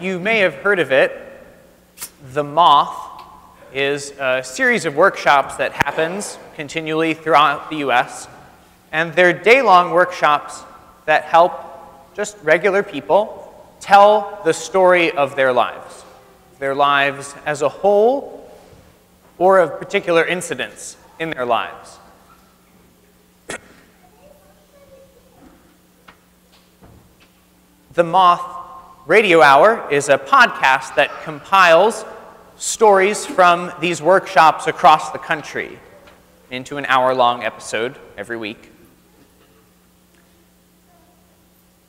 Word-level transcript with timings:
You 0.00 0.20
may 0.20 0.40
have 0.40 0.54
heard 0.56 0.80
of 0.80 0.92
it. 0.92 1.12
The 2.32 2.44
Moth 2.44 3.22
is 3.72 4.12
a 4.18 4.42
series 4.44 4.84
of 4.84 4.94
workshops 4.94 5.56
that 5.56 5.72
happens 5.72 6.38
continually 6.56 7.14
throughout 7.14 7.70
the 7.70 7.76
US. 7.76 8.28
And 8.92 9.14
they're 9.14 9.32
day 9.32 9.62
long 9.62 9.92
workshops 9.92 10.62
that 11.06 11.24
help 11.24 11.52
just 12.14 12.36
regular 12.42 12.82
people 12.82 13.54
tell 13.80 14.40
the 14.44 14.52
story 14.52 15.10
of 15.12 15.36
their 15.36 15.52
lives, 15.52 16.04
their 16.58 16.74
lives 16.74 17.34
as 17.46 17.62
a 17.62 17.68
whole, 17.68 18.50
or 19.38 19.58
of 19.58 19.78
particular 19.78 20.24
incidents 20.24 20.96
in 21.18 21.30
their 21.30 21.46
lives. 21.46 21.98
The 27.94 28.04
Moth 28.04 28.67
Radio 29.08 29.40
Hour 29.40 29.90
is 29.90 30.10
a 30.10 30.18
podcast 30.18 30.96
that 30.96 31.22
compiles 31.22 32.04
stories 32.58 33.24
from 33.24 33.72
these 33.80 34.02
workshops 34.02 34.66
across 34.66 35.12
the 35.12 35.18
country 35.18 35.78
into 36.50 36.76
an 36.76 36.84
hour 36.84 37.14
long 37.14 37.42
episode 37.42 37.96
every 38.18 38.36
week. 38.36 38.70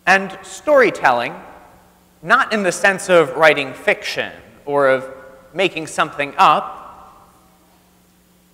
And 0.07 0.39
storytelling, 0.43 1.35
not 2.23 2.53
in 2.53 2.63
the 2.63 2.71
sense 2.71 3.09
of 3.09 3.35
writing 3.35 3.73
fiction 3.73 4.31
or 4.65 4.87
of 4.87 5.13
making 5.53 5.87
something 5.87 6.33
up, 6.37 7.27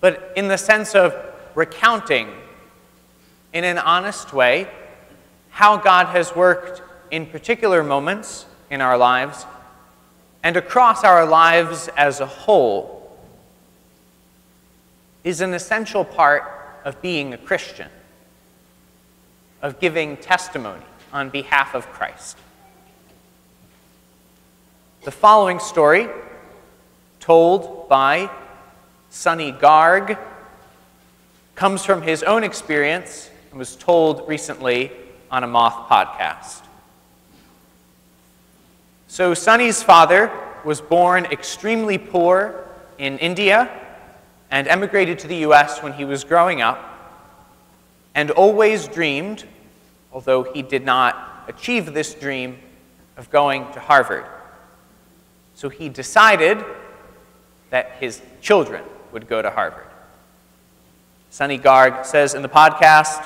but 0.01 0.33
in 0.35 0.47
the 0.47 0.57
sense 0.57 0.95
of 0.95 1.15
recounting 1.53 2.29
in 3.53 3.63
an 3.63 3.77
honest 3.77 4.33
way 4.33 4.67
how 5.51 5.77
God 5.77 6.07
has 6.07 6.35
worked 6.35 6.81
in 7.11 7.27
particular 7.27 7.83
moments 7.83 8.47
in 8.75 8.81
our 8.81 8.97
lives 8.97 9.45
and 10.43 10.57
across 10.57 11.05
our 11.05 11.25
lives 11.25 11.89
as 11.95 12.19
a 12.19 12.25
whole 12.25 13.17
is 15.23 15.39
an 15.39 15.53
essential 15.53 16.03
part 16.03 16.43
of 16.83 17.01
being 17.01 17.33
a 17.33 17.37
Christian, 17.37 17.87
of 19.61 19.79
giving 19.79 20.17
testimony 20.17 20.83
on 21.13 21.29
behalf 21.29 21.73
of 21.73 21.87
Christ. 21.87 22.37
The 25.03 25.11
following 25.11 25.59
story, 25.59 26.09
told 27.21 27.87
by 27.87 28.29
Sonny 29.09 29.53
Garg, 29.53 30.19
comes 31.55 31.85
from 31.85 32.01
his 32.01 32.23
own 32.23 32.43
experience 32.43 33.29
and 33.51 33.57
was 33.57 33.77
told 33.77 34.27
recently 34.27 34.91
on 35.31 35.45
a 35.45 35.47
Moth 35.47 35.89
podcast. 35.89 36.64
So, 39.07 39.33
Sonny's 39.33 39.83
father 39.83 40.31
was 40.63 40.81
born 40.81 41.25
extremely 41.25 41.97
poor 41.97 42.65
in 42.97 43.17
India 43.19 43.69
and 44.49 44.67
emigrated 44.67 45.19
to 45.19 45.27
the 45.27 45.37
US 45.47 45.83
when 45.83 45.93
he 45.93 46.05
was 46.05 46.23
growing 46.23 46.61
up, 46.61 46.81
and 48.15 48.31
always 48.31 48.87
dreamed, 48.87 49.45
although 50.11 50.43
he 50.43 50.61
did 50.61 50.85
not 50.85 51.45
achieve 51.47 51.93
this 51.93 52.13
dream, 52.13 52.57
of 53.17 53.29
going 53.29 53.71
to 53.73 53.79
Harvard. 53.79 54.25
So 55.53 55.69
he 55.69 55.87
decided 55.87 56.63
that 57.69 57.91
his 57.99 58.21
children 58.41 58.83
would 59.11 59.27
go 59.27 59.41
to 59.41 59.49
Harvard. 59.49 59.87
Sonny 61.29 61.59
Garg 61.59 62.05
says 62.05 62.33
in 62.33 62.41
the 62.41 62.49
podcast, 62.49 63.25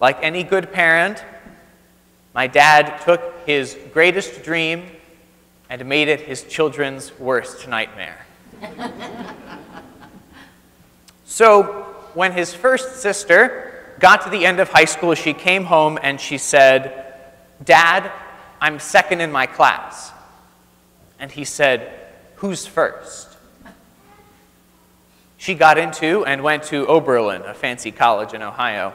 like 0.00 0.18
any 0.22 0.44
good 0.44 0.72
parent, 0.72 1.24
my 2.34 2.46
dad 2.46 3.00
took 3.02 3.46
his 3.46 3.76
greatest 3.92 4.42
dream 4.42 4.86
and 5.68 5.84
made 5.86 6.08
it 6.08 6.20
his 6.20 6.44
children's 6.44 7.18
worst 7.18 7.68
nightmare. 7.68 8.24
so, 11.24 11.62
when 12.14 12.32
his 12.32 12.54
first 12.54 12.96
sister 12.96 13.94
got 13.98 14.22
to 14.22 14.30
the 14.30 14.44
end 14.44 14.60
of 14.60 14.68
high 14.68 14.84
school, 14.84 15.14
she 15.14 15.32
came 15.32 15.64
home 15.64 15.98
and 16.02 16.20
she 16.20 16.38
said, 16.38 17.14
Dad, 17.64 18.10
I'm 18.60 18.78
second 18.78 19.20
in 19.20 19.32
my 19.32 19.46
class. 19.46 20.12
And 21.18 21.30
he 21.30 21.44
said, 21.44 21.92
Who's 22.36 22.66
first? 22.66 23.28
She 25.38 25.54
got 25.54 25.76
into 25.76 26.24
and 26.24 26.42
went 26.42 26.64
to 26.64 26.86
Oberlin, 26.86 27.42
a 27.42 27.54
fancy 27.54 27.90
college 27.90 28.32
in 28.32 28.42
Ohio. 28.42 28.92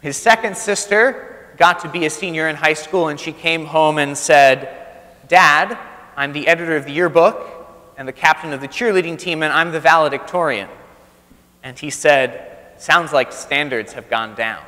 His 0.00 0.16
second 0.16 0.56
sister 0.56 1.35
got 1.56 1.80
to 1.80 1.88
be 1.88 2.06
a 2.06 2.10
senior 2.10 2.48
in 2.48 2.56
high 2.56 2.74
school, 2.74 3.08
and 3.08 3.18
she 3.18 3.32
came 3.32 3.64
home 3.64 3.98
and 3.98 4.16
said, 4.16 4.86
Dad, 5.28 5.78
I'm 6.16 6.32
the 6.32 6.46
editor 6.46 6.76
of 6.76 6.84
the 6.84 6.92
yearbook 6.92 7.52
and 7.96 8.06
the 8.06 8.12
captain 8.12 8.52
of 8.52 8.60
the 8.60 8.68
cheerleading 8.68 9.18
team, 9.18 9.42
and 9.42 9.52
I'm 9.52 9.72
the 9.72 9.80
valedictorian. 9.80 10.68
And 11.62 11.78
he 11.78 11.90
said, 11.90 12.52
Sounds 12.78 13.12
like 13.12 13.32
standards 13.32 13.94
have 13.94 14.10
gone 14.10 14.34
down. 14.34 14.62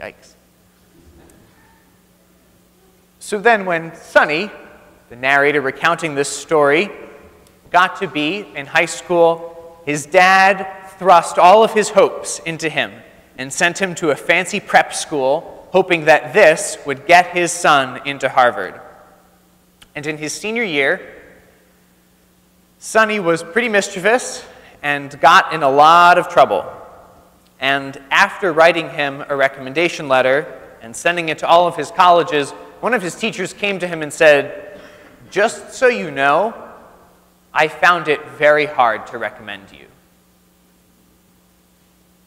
Yikes. 0.00 0.34
So 3.20 3.38
then, 3.38 3.66
when 3.66 3.94
Sonny, 3.94 4.50
the 5.10 5.16
narrator 5.16 5.60
recounting 5.60 6.16
this 6.16 6.28
story, 6.28 6.90
got 7.70 8.00
to 8.00 8.08
be 8.08 8.48
in 8.56 8.66
high 8.66 8.86
school, 8.86 9.80
his 9.86 10.06
dad 10.06 10.66
thrust 10.98 11.38
all 11.38 11.62
of 11.62 11.72
his 11.72 11.90
hopes 11.90 12.40
into 12.40 12.68
him 12.68 12.92
and 13.40 13.50
sent 13.50 13.80
him 13.80 13.94
to 13.94 14.10
a 14.10 14.14
fancy 14.14 14.60
prep 14.60 14.92
school 14.92 15.66
hoping 15.72 16.04
that 16.04 16.34
this 16.34 16.76
would 16.84 17.06
get 17.06 17.28
his 17.28 17.50
son 17.50 18.06
into 18.06 18.28
Harvard. 18.28 18.78
And 19.94 20.06
in 20.06 20.18
his 20.18 20.34
senior 20.34 20.62
year, 20.62 21.00
Sonny 22.78 23.18
was 23.18 23.42
pretty 23.42 23.70
mischievous 23.70 24.44
and 24.82 25.18
got 25.20 25.54
in 25.54 25.62
a 25.62 25.70
lot 25.70 26.18
of 26.18 26.28
trouble. 26.28 26.70
And 27.60 27.98
after 28.10 28.52
writing 28.52 28.90
him 28.90 29.24
a 29.26 29.34
recommendation 29.34 30.06
letter 30.06 30.60
and 30.82 30.94
sending 30.94 31.30
it 31.30 31.38
to 31.38 31.46
all 31.46 31.66
of 31.66 31.76
his 31.76 31.90
colleges, 31.90 32.50
one 32.80 32.92
of 32.92 33.00
his 33.00 33.14
teachers 33.14 33.54
came 33.54 33.78
to 33.78 33.88
him 33.88 34.02
and 34.02 34.12
said, 34.12 34.78
Just 35.30 35.72
so 35.72 35.86
you 35.86 36.10
know, 36.10 36.52
I 37.54 37.68
found 37.68 38.08
it 38.08 38.22
very 38.32 38.66
hard 38.66 39.06
to 39.08 39.18
recommend 39.18 39.72
you. 39.72 39.86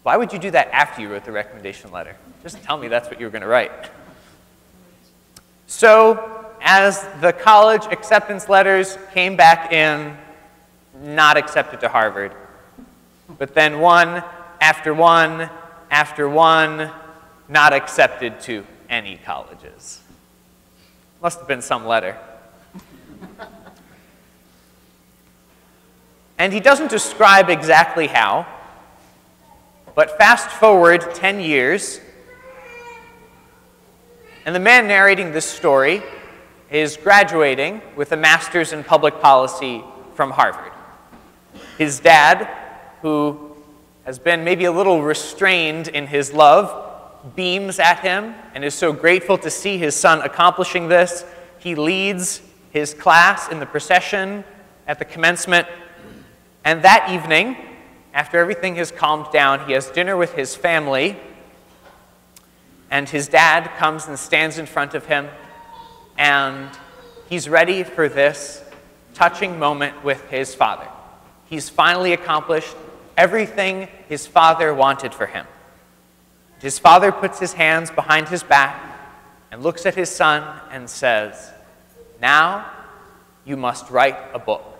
Why 0.03 0.17
would 0.17 0.31
you 0.33 0.39
do 0.39 0.51
that 0.51 0.69
after 0.71 1.01
you 1.01 1.09
wrote 1.09 1.25
the 1.25 1.31
recommendation 1.31 1.91
letter? 1.91 2.15
Just 2.43 2.61
tell 2.63 2.77
me 2.77 2.89
that's 2.89 3.09
what 3.09 3.19
you 3.19 3.25
were 3.25 3.31
going 3.31 3.41
to 3.41 3.47
write. 3.47 3.89
So, 5.67 6.45
as 6.61 7.07
the 7.21 7.33
college 7.33 7.85
acceptance 7.89 8.47
letters 8.47 8.97
came 9.13 9.35
back 9.35 9.71
in, 9.71 10.15
not 11.01 11.37
accepted 11.37 11.79
to 11.79 11.89
Harvard, 11.89 12.33
but 13.37 13.53
then 13.55 13.79
one 13.79 14.23
after 14.61 14.93
one 14.93 15.49
after 15.93 16.27
one, 16.27 16.89
not 17.47 17.71
accepted 17.71 18.39
to 18.41 18.65
any 18.89 19.17
colleges. 19.17 20.01
Must 21.21 21.37
have 21.37 21.47
been 21.47 21.61
some 21.61 21.85
letter. 21.85 22.17
and 26.39 26.51
he 26.51 26.59
doesn't 26.59 26.89
describe 26.89 27.49
exactly 27.49 28.07
how, 28.07 28.47
but 29.95 30.17
fast 30.17 30.49
forward 30.49 31.13
10 31.13 31.39
years, 31.39 31.99
and 34.45 34.55
the 34.55 34.59
man 34.59 34.87
narrating 34.87 35.31
this 35.31 35.45
story 35.45 36.01
is 36.69 36.97
graduating 36.97 37.81
with 37.95 38.11
a 38.11 38.17
master's 38.17 38.73
in 38.73 38.83
public 38.83 39.19
policy 39.21 39.83
from 40.15 40.31
Harvard. 40.31 40.71
His 41.77 41.99
dad, 41.99 42.49
who 43.01 43.55
has 44.05 44.19
been 44.19 44.43
maybe 44.43 44.65
a 44.65 44.71
little 44.71 45.01
restrained 45.01 45.87
in 45.87 46.07
his 46.07 46.33
love, 46.33 47.35
beams 47.35 47.79
at 47.79 47.99
him 47.99 48.35
and 48.53 48.65
is 48.65 48.73
so 48.73 48.91
grateful 48.91 49.37
to 49.37 49.49
see 49.49 49.77
his 49.77 49.95
son 49.95 50.21
accomplishing 50.21 50.89
this. 50.89 51.23
He 51.59 51.75
leads 51.75 52.41
his 52.71 52.93
class 52.93 53.49
in 53.49 53.59
the 53.59 53.65
procession 53.65 54.43
at 54.87 54.99
the 54.99 55.05
commencement. 55.05 55.67
And 56.65 56.81
that 56.83 57.09
evening, 57.11 57.55
after 58.13 58.37
everything 58.37 58.75
has 58.75 58.91
calmed 58.91 59.27
down, 59.31 59.65
he 59.67 59.73
has 59.73 59.89
dinner 59.89 60.15
with 60.15 60.33
his 60.33 60.55
family 60.55 61.17
and 62.93 63.09
his 63.09 63.27
dad 63.27 63.71
comes 63.79 64.07
and 64.07 64.19
stands 64.19 64.59
in 64.59 64.67
front 64.67 64.93
of 64.93 65.07
him, 65.07 65.27
and 66.15 66.69
he's 67.27 67.49
ready 67.49 67.81
for 67.83 68.07
this 68.07 68.63
touching 69.15 69.57
moment 69.57 70.03
with 70.03 70.23
his 70.29 70.53
father. 70.53 70.87
He's 71.49 71.71
finally 71.71 72.13
accomplished 72.13 72.75
everything 73.17 73.87
his 74.07 74.27
father 74.27 74.71
wanted 74.75 75.11
for 75.11 75.25
him. 75.25 75.47
His 76.61 76.77
father 76.77 77.11
puts 77.11 77.39
his 77.39 77.53
hands 77.53 77.89
behind 77.89 78.29
his 78.29 78.43
back 78.43 78.79
and 79.49 79.63
looks 79.63 79.87
at 79.87 79.95
his 79.95 80.11
son 80.11 80.43
and 80.69 80.87
says, 80.87 81.51
Now 82.21 82.69
you 83.43 83.57
must 83.57 83.89
write 83.89 84.19
a 84.35 84.39
book. 84.39 84.72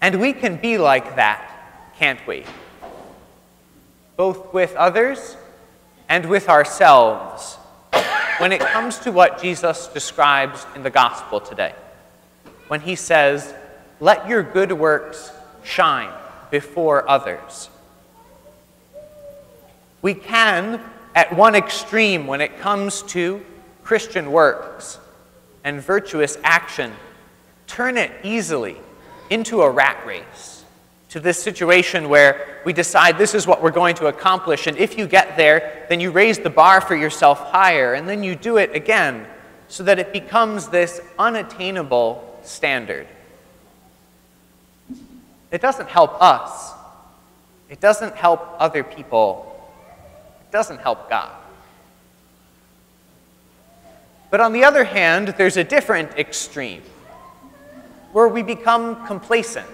And 0.00 0.20
we 0.20 0.32
can 0.32 0.56
be 0.56 0.78
like 0.78 1.16
that 1.16 1.44
can't 1.98 2.24
we? 2.26 2.44
both 4.18 4.52
with 4.52 4.74
others 4.74 5.36
and 6.08 6.28
with 6.28 6.48
ourselves, 6.48 7.54
when 8.38 8.50
it 8.50 8.60
comes 8.60 8.98
to 8.98 9.12
what 9.12 9.40
Jesus 9.40 9.86
describes 9.86 10.66
in 10.74 10.82
the 10.82 10.90
gospel 10.90 11.40
today. 11.40 11.72
When 12.66 12.80
he 12.80 12.96
says, 12.96 13.54
Let 14.00 14.28
your 14.28 14.42
good 14.42 14.72
works 14.72 15.30
shine 15.62 16.12
before 16.50 17.08
others. 17.08 17.70
We 20.02 20.14
can, 20.14 20.80
at 21.14 21.34
one 21.34 21.54
extreme, 21.54 22.26
when 22.26 22.40
it 22.40 22.58
comes 22.58 23.02
to 23.02 23.40
Christian 23.84 24.32
works 24.32 24.98
and 25.62 25.80
virtuous 25.80 26.36
action, 26.42 26.92
turn 27.68 27.96
it 27.96 28.10
easily 28.24 28.78
into 29.30 29.62
a 29.62 29.70
rat 29.70 30.06
race, 30.06 30.64
to 31.10 31.20
this 31.20 31.42
situation 31.42 32.08
where 32.08 32.60
we 32.64 32.72
decide 32.72 33.16
this 33.16 33.34
is 33.34 33.46
what 33.46 33.62
we're 33.62 33.70
going 33.70 33.94
to 33.96 34.06
accomplish, 34.06 34.66
and 34.66 34.76
if 34.76 34.98
you 34.98 35.06
get 35.06 35.36
there, 35.36 35.86
then 35.88 36.00
you 36.00 36.10
raise 36.10 36.38
the 36.38 36.50
bar 36.50 36.80
for 36.80 36.94
yourself 36.94 37.40
higher, 37.50 37.94
and 37.94 38.08
then 38.08 38.22
you 38.22 38.34
do 38.34 38.58
it 38.58 38.74
again, 38.74 39.26
so 39.68 39.82
that 39.84 39.98
it 39.98 40.12
becomes 40.12 40.68
this 40.68 41.00
unattainable 41.18 42.38
standard. 42.42 43.06
It 45.50 45.62
doesn't 45.62 45.88
help 45.88 46.20
us. 46.20 46.72
It 47.70 47.80
doesn't 47.80 48.16
help 48.16 48.46
other 48.58 48.82
people. 48.82 49.44
It 50.42 50.52
doesn't 50.52 50.80
help 50.80 51.08
God. 51.08 51.32
But 54.30 54.40
on 54.40 54.52
the 54.52 54.64
other 54.64 54.84
hand, 54.84 55.28
there's 55.38 55.56
a 55.56 55.64
different 55.64 56.12
extreme 56.18 56.82
where 58.12 58.28
we 58.28 58.42
become 58.42 59.06
complacent 59.06 59.68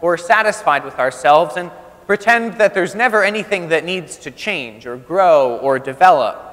or 0.00 0.16
satisfied 0.16 0.84
with 0.84 0.98
ourselves 0.98 1.56
and 1.56 1.70
pretend 2.06 2.54
that 2.54 2.74
there's 2.74 2.94
never 2.94 3.22
anything 3.22 3.68
that 3.68 3.84
needs 3.84 4.16
to 4.16 4.30
change 4.30 4.86
or 4.86 4.96
grow 4.96 5.58
or 5.58 5.78
develop. 5.78 6.44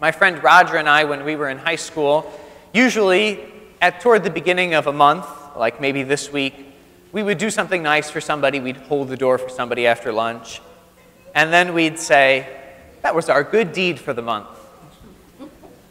My 0.00 0.12
friend 0.12 0.42
Roger 0.42 0.76
and 0.76 0.88
I, 0.88 1.04
when 1.04 1.24
we 1.24 1.36
were 1.36 1.48
in 1.48 1.58
high 1.58 1.76
school, 1.76 2.32
usually 2.72 3.44
at 3.80 4.00
toward 4.00 4.24
the 4.24 4.30
beginning 4.30 4.74
of 4.74 4.86
a 4.86 4.92
month, 4.92 5.26
like 5.56 5.80
maybe 5.80 6.02
this 6.02 6.32
week, 6.32 6.54
we 7.12 7.22
would 7.22 7.38
do 7.38 7.50
something 7.50 7.82
nice 7.82 8.10
for 8.10 8.20
somebody. 8.20 8.60
We'd 8.60 8.76
hold 8.76 9.08
the 9.08 9.16
door 9.16 9.38
for 9.38 9.48
somebody 9.48 9.86
after 9.86 10.12
lunch. 10.12 10.60
And 11.34 11.52
then 11.52 11.74
we'd 11.74 11.98
say, 11.98 12.48
that 13.02 13.14
was 13.14 13.28
our 13.28 13.42
good 13.42 13.72
deed 13.72 13.98
for 13.98 14.12
the 14.12 14.22
month. 14.22 14.48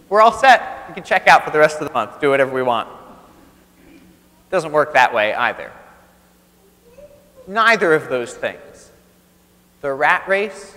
We're 0.09 0.21
all 0.21 0.31
set. 0.31 0.85
We 0.87 0.93
can 0.93 1.03
check 1.03 1.27
out 1.27 1.43
for 1.43 1.51
the 1.51 1.59
rest 1.59 1.81
of 1.81 1.87
the 1.87 1.93
month, 1.93 2.19
do 2.21 2.29
whatever 2.29 2.53
we 2.53 2.61
want. 2.63 2.89
Doesn't 4.49 4.71
work 4.71 4.93
that 4.93 5.13
way 5.13 5.33
either. 5.33 5.71
Neither 7.47 7.93
of 7.93 8.09
those 8.09 8.33
things, 8.33 8.91
the 9.81 9.93
rat 9.93 10.27
race 10.27 10.75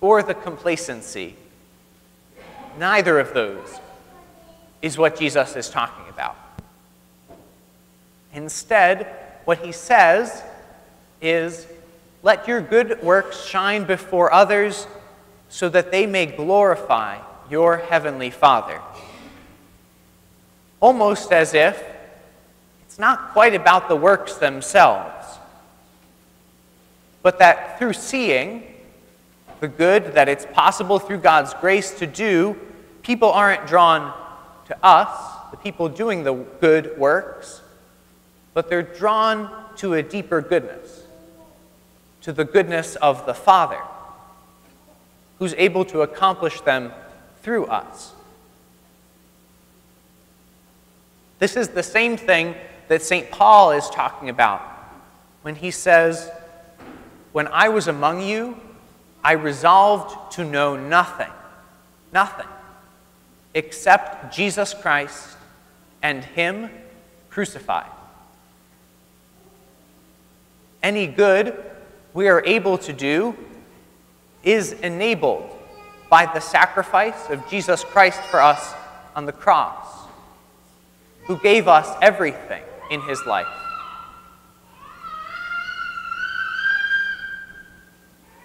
or 0.00 0.22
the 0.22 0.34
complacency, 0.34 1.36
neither 2.78 3.18
of 3.18 3.32
those 3.32 3.80
is 4.82 4.98
what 4.98 5.18
Jesus 5.18 5.56
is 5.56 5.70
talking 5.70 6.04
about. 6.10 6.36
Instead, 8.32 9.06
what 9.46 9.58
he 9.58 9.72
says 9.72 10.42
is, 11.22 11.66
Let 12.22 12.46
your 12.46 12.60
good 12.60 13.02
works 13.02 13.46
shine 13.46 13.84
before 13.84 14.32
others 14.32 14.86
so 15.48 15.68
that 15.70 15.90
they 15.90 16.06
may 16.06 16.26
glorify 16.26 17.18
your 17.48 17.78
heavenly 17.78 18.30
Father. 18.30 18.80
Almost 20.80 21.32
as 21.32 21.54
if 21.54 21.82
it's 22.96 23.00
not 23.02 23.32
quite 23.32 23.54
about 23.54 23.90
the 23.90 23.94
works 23.94 24.36
themselves, 24.36 25.26
but 27.20 27.38
that 27.40 27.78
through 27.78 27.92
seeing 27.92 28.62
the 29.60 29.68
good 29.68 30.14
that 30.14 30.30
it's 30.30 30.46
possible 30.54 30.98
through 30.98 31.18
God's 31.18 31.52
grace 31.52 31.90
to 31.98 32.06
do, 32.06 32.58
people 33.02 33.30
aren't 33.30 33.66
drawn 33.66 34.14
to 34.68 34.76
us, 34.82 35.10
the 35.50 35.58
people 35.58 35.90
doing 35.90 36.24
the 36.24 36.32
good 36.32 36.96
works, 36.96 37.60
but 38.54 38.70
they're 38.70 38.80
drawn 38.80 39.50
to 39.76 39.92
a 39.92 40.02
deeper 40.02 40.40
goodness, 40.40 41.02
to 42.22 42.32
the 42.32 42.46
goodness 42.46 42.96
of 42.96 43.26
the 43.26 43.34
Father, 43.34 43.82
who's 45.38 45.52
able 45.58 45.84
to 45.84 46.00
accomplish 46.00 46.62
them 46.62 46.92
through 47.42 47.66
us. 47.66 48.14
This 51.40 51.58
is 51.58 51.68
the 51.68 51.82
same 51.82 52.16
thing 52.16 52.54
that 52.88 53.02
St. 53.02 53.30
Paul 53.30 53.72
is 53.72 53.88
talking 53.90 54.28
about 54.28 54.62
when 55.42 55.54
he 55.54 55.70
says, 55.70 56.30
When 57.32 57.46
I 57.48 57.68
was 57.68 57.88
among 57.88 58.22
you, 58.22 58.60
I 59.22 59.32
resolved 59.32 60.32
to 60.32 60.44
know 60.44 60.76
nothing, 60.76 61.30
nothing, 62.12 62.46
except 63.54 64.34
Jesus 64.34 64.74
Christ 64.74 65.36
and 66.02 66.24
Him 66.24 66.70
crucified. 67.30 67.90
Any 70.82 71.06
good 71.06 71.60
we 72.14 72.28
are 72.28 72.44
able 72.44 72.78
to 72.78 72.92
do 72.92 73.36
is 74.44 74.72
enabled 74.72 75.50
by 76.08 76.26
the 76.26 76.40
sacrifice 76.40 77.28
of 77.30 77.48
Jesus 77.48 77.82
Christ 77.82 78.20
for 78.22 78.40
us 78.40 78.74
on 79.16 79.26
the 79.26 79.32
cross, 79.32 80.06
who 81.24 81.36
gave 81.38 81.66
us 81.66 81.88
everything 82.00 82.62
in 82.90 83.00
his 83.02 83.24
life. 83.26 83.46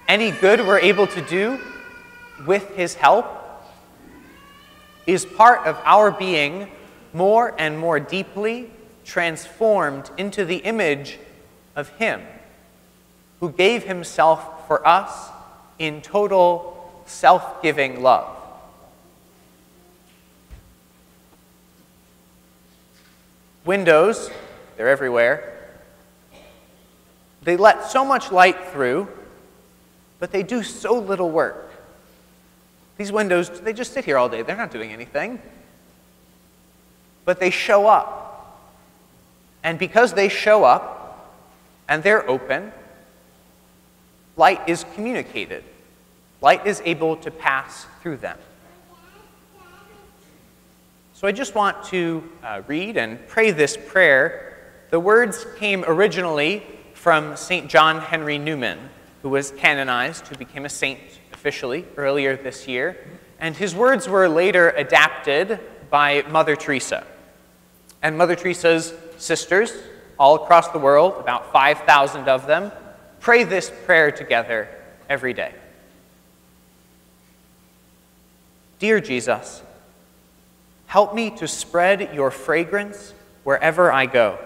Any 0.07 0.31
good 0.31 0.59
we're 0.59 0.79
able 0.79 1.07
to 1.07 1.21
do 1.21 1.59
with 2.45 2.75
his 2.75 2.95
help 2.95 3.25
is 5.07 5.25
part 5.25 5.65
of 5.65 5.77
our 5.85 6.11
being 6.11 6.69
more 7.13 7.55
and 7.57 7.79
more 7.79 7.99
deeply 7.99 8.69
transformed 9.05 10.09
into 10.17 10.45
the 10.45 10.57
image 10.57 11.17
of 11.75 11.89
him 11.89 12.21
who 13.39 13.51
gave 13.51 13.83
himself 13.83 14.67
for 14.67 14.85
us 14.87 15.29
in 15.79 16.01
total 16.01 17.03
self 17.05 17.61
giving 17.61 18.01
love. 18.01 18.40
Windows, 23.65 24.29
they're 24.77 24.89
everywhere. 24.89 25.47
They 27.43 27.57
let 27.57 27.89
so 27.89 28.05
much 28.05 28.31
light 28.31 28.67
through, 28.67 29.07
but 30.19 30.31
they 30.31 30.43
do 30.43 30.63
so 30.63 30.99
little 30.99 31.29
work. 31.29 31.71
These 32.97 33.11
windows, 33.11 33.49
they 33.61 33.73
just 33.73 33.93
sit 33.93 34.05
here 34.05 34.17
all 34.17 34.29
day. 34.29 34.41
They're 34.41 34.55
not 34.55 34.71
doing 34.71 34.91
anything. 34.91 35.41
But 37.25 37.39
they 37.39 37.49
show 37.49 37.87
up. 37.87 38.27
And 39.63 39.77
because 39.79 40.13
they 40.13 40.29
show 40.29 40.63
up 40.63 41.35
and 41.87 42.03
they're 42.03 42.27
open, 42.29 42.71
light 44.37 44.61
is 44.67 44.85
communicated. 44.95 45.63
Light 46.41 46.65
is 46.65 46.81
able 46.85 47.15
to 47.17 47.31
pass 47.31 47.85
through 48.01 48.17
them. 48.17 48.37
So 51.21 51.27
I 51.27 51.31
just 51.31 51.53
want 51.53 51.83
to 51.89 52.27
uh, 52.43 52.63
read 52.65 52.97
and 52.97 53.27
pray 53.27 53.51
this 53.51 53.77
prayer. 53.77 54.57
The 54.89 54.99
words 54.99 55.45
came 55.59 55.85
originally 55.85 56.63
from 56.95 57.37
St. 57.37 57.69
John 57.69 58.01
Henry 58.01 58.39
Newman, 58.39 58.79
who 59.21 59.29
was 59.29 59.51
canonized, 59.51 60.25
who 60.25 60.35
became 60.35 60.65
a 60.65 60.69
saint 60.69 60.99
officially 61.31 61.85
earlier 61.95 62.35
this 62.35 62.67
year. 62.67 62.97
And 63.39 63.55
his 63.55 63.75
words 63.75 64.09
were 64.09 64.27
later 64.27 64.71
adapted 64.71 65.59
by 65.91 66.23
Mother 66.23 66.55
Teresa. 66.55 67.05
And 68.01 68.17
Mother 68.17 68.35
Teresa's 68.35 68.91
sisters, 69.17 69.71
all 70.17 70.43
across 70.43 70.69
the 70.69 70.79
world, 70.79 71.19
about 71.19 71.53
5,000 71.53 72.29
of 72.29 72.47
them, 72.47 72.71
pray 73.19 73.43
this 73.43 73.71
prayer 73.85 74.11
together 74.11 74.67
every 75.07 75.35
day. 75.35 75.53
Dear 78.79 78.99
Jesus, 78.99 79.61
help 80.91 81.15
me 81.15 81.29
to 81.29 81.47
spread 81.47 82.13
your 82.13 82.29
fragrance 82.29 83.13
wherever 83.45 83.89
I 83.93 84.07
go. 84.07 84.37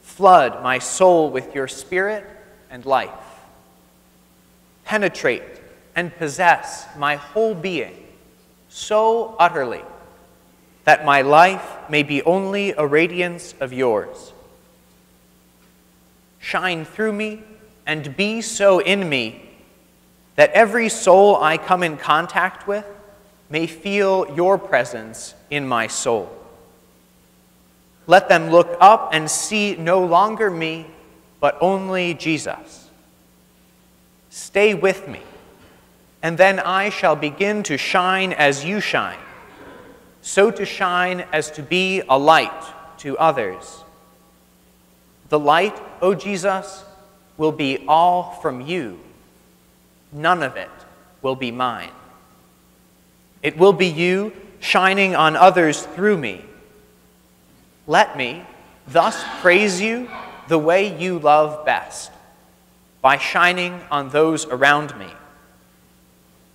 Flood 0.00 0.62
my 0.62 0.78
soul 0.78 1.32
with 1.32 1.56
your 1.56 1.66
spirit 1.66 2.24
and 2.70 2.86
life. 2.86 3.10
Penetrate 4.84 5.42
and 5.96 6.16
possess 6.16 6.86
my 6.96 7.16
whole 7.16 7.52
being 7.52 7.96
so 8.68 9.34
utterly 9.40 9.82
that 10.84 11.04
my 11.04 11.22
life 11.22 11.68
may 11.90 12.04
be 12.04 12.22
only 12.22 12.70
a 12.70 12.86
radiance 12.86 13.56
of 13.58 13.72
yours. 13.72 14.32
Shine 16.38 16.84
through 16.84 17.14
me 17.14 17.42
and 17.84 18.16
be 18.16 18.40
so 18.40 18.78
in 18.78 19.08
me 19.08 19.50
that 20.36 20.52
every 20.52 20.88
soul 20.88 21.34
I 21.42 21.58
come 21.58 21.82
in 21.82 21.96
contact 21.96 22.68
with 22.68 22.86
may 23.50 23.66
feel 23.66 24.26
your 24.34 24.58
presence 24.58 25.34
in 25.50 25.66
my 25.66 25.86
soul. 25.86 26.30
Let 28.06 28.28
them 28.28 28.50
look 28.50 28.76
up 28.80 29.10
and 29.12 29.30
see 29.30 29.76
no 29.76 30.04
longer 30.04 30.50
me, 30.50 30.86
but 31.40 31.58
only 31.60 32.14
Jesus. 32.14 32.88
Stay 34.30 34.74
with 34.74 35.08
me, 35.08 35.20
and 36.22 36.38
then 36.38 36.58
I 36.60 36.90
shall 36.90 37.16
begin 37.16 37.62
to 37.64 37.76
shine 37.76 38.32
as 38.32 38.64
you 38.64 38.80
shine, 38.80 39.18
so 40.22 40.50
to 40.50 40.64
shine 40.64 41.24
as 41.32 41.50
to 41.52 41.62
be 41.62 42.02
a 42.08 42.18
light 42.18 42.64
to 42.98 43.16
others. 43.18 43.84
The 45.28 45.38
light, 45.38 45.78
O 46.00 46.14
Jesus, 46.14 46.84
will 47.36 47.52
be 47.52 47.84
all 47.86 48.38
from 48.42 48.60
you. 48.62 48.98
None 50.12 50.42
of 50.42 50.56
it 50.56 50.70
will 51.20 51.36
be 51.36 51.50
mine. 51.50 51.90
It 53.42 53.56
will 53.56 53.72
be 53.72 53.86
you 53.86 54.32
shining 54.60 55.14
on 55.14 55.36
others 55.36 55.82
through 55.82 56.18
me. 56.18 56.44
Let 57.86 58.16
me 58.16 58.44
thus 58.88 59.22
praise 59.40 59.80
you 59.80 60.08
the 60.48 60.58
way 60.58 60.98
you 60.98 61.18
love 61.18 61.64
best, 61.64 62.10
by 63.02 63.18
shining 63.18 63.80
on 63.90 64.08
those 64.10 64.46
around 64.46 64.98
me. 64.98 65.08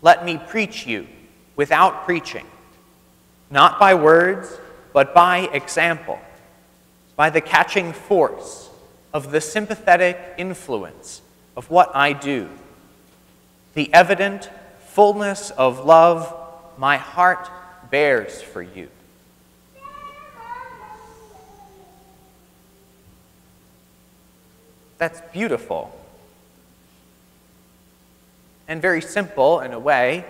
Let 0.01 0.25
me 0.25 0.37
preach 0.37 0.85
you 0.85 1.07
without 1.55 2.05
preaching, 2.05 2.45
not 3.49 3.79
by 3.79 3.93
words, 3.93 4.59
but 4.91 5.13
by 5.13 5.49
example, 5.53 6.19
by 7.15 7.29
the 7.29 7.41
catching 7.41 7.93
force 7.93 8.69
of 9.13 9.31
the 9.31 9.39
sympathetic 9.39 10.19
influence 10.37 11.21
of 11.55 11.69
what 11.69 11.95
I 11.95 12.13
do, 12.13 12.49
the 13.75 13.93
evident 13.93 14.49
fullness 14.87 15.51
of 15.51 15.85
love 15.85 16.35
my 16.77 16.97
heart 16.97 17.49
bears 17.89 18.41
for 18.41 18.61
you. 18.61 18.89
That's 24.97 25.21
beautiful 25.33 25.93
and 28.67 28.81
very 28.81 29.01
simple 29.01 29.59
in 29.59 29.73
a 29.73 29.79
way, 29.79 30.23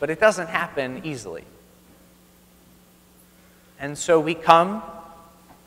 but 0.00 0.10
it 0.10 0.18
doesn't 0.18 0.48
happen 0.48 1.02
easily. 1.04 1.44
And 3.78 3.96
so 3.96 4.18
we 4.18 4.34
come 4.34 4.82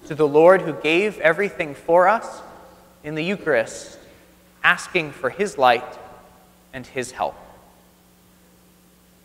to 0.07 0.15
the 0.15 0.27
Lord 0.27 0.61
who 0.61 0.73
gave 0.73 1.17
everything 1.19 1.73
for 1.73 2.07
us 2.07 2.41
in 3.03 3.15
the 3.15 3.23
Eucharist, 3.23 3.97
asking 4.63 5.11
for 5.11 5.29
his 5.29 5.57
light 5.57 5.97
and 6.73 6.85
his 6.85 7.11
help. 7.11 7.35